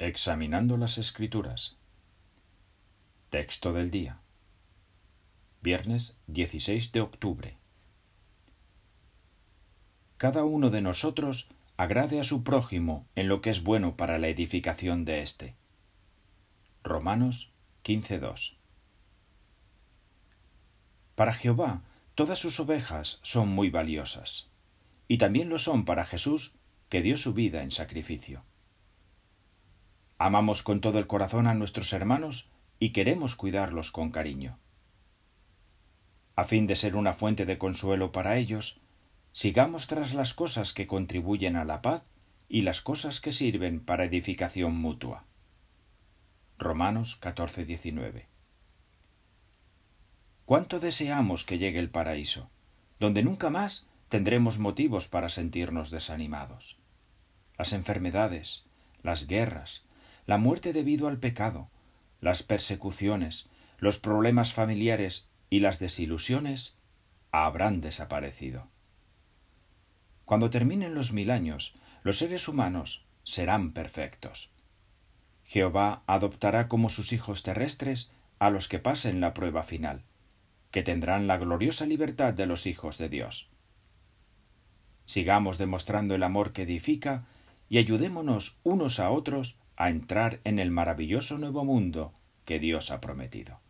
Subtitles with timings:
[0.00, 1.76] Examinando las Escrituras.
[3.30, 4.20] Texto del día.
[5.60, 7.58] Viernes 16 de octubre.
[10.16, 14.28] Cada uno de nosotros agrade a su prójimo en lo que es bueno para la
[14.28, 15.56] edificación de éste.
[16.84, 17.50] Romanos
[17.82, 18.54] 15.2.
[21.16, 21.82] Para Jehová
[22.14, 24.48] todas sus ovejas son muy valiosas,
[25.08, 26.54] y también lo son para Jesús,
[26.88, 28.44] que dio su vida en sacrificio.
[30.18, 34.58] Amamos con todo el corazón a nuestros hermanos y queremos cuidarlos con cariño.
[36.34, 38.80] A fin de ser una fuente de consuelo para ellos,
[39.32, 42.02] sigamos tras las cosas que contribuyen a la paz
[42.48, 45.24] y las cosas que sirven para edificación mutua.
[46.58, 48.26] Romanos 14, 19.
[50.44, 52.50] ¿Cuánto deseamos que llegue el paraíso,
[52.98, 56.78] donde nunca más tendremos motivos para sentirnos desanimados?
[57.56, 58.64] Las enfermedades,
[59.02, 59.84] las guerras,
[60.28, 61.70] la muerte debido al pecado,
[62.20, 66.76] las persecuciones, los problemas familiares y las desilusiones
[67.30, 68.68] habrán desaparecido.
[70.26, 74.52] Cuando terminen los mil años, los seres humanos serán perfectos.
[75.44, 80.04] Jehová adoptará como sus hijos terrestres a los que pasen la prueba final,
[80.70, 83.48] que tendrán la gloriosa libertad de los hijos de Dios.
[85.06, 87.26] Sigamos demostrando el amor que edifica
[87.70, 92.12] y ayudémonos unos a otros a entrar en el maravilloso nuevo mundo
[92.44, 93.60] que Dios ha prometido.